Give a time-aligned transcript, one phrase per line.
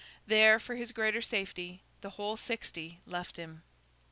[0.25, 3.61] There, for his greater safety, the whole sixty left him.